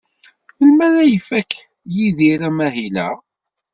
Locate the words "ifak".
1.17-1.51